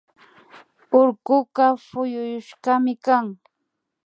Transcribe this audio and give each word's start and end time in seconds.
Urkuka 0.99 1.65
puyuyashkami 1.87 2.93
kan 3.05 3.25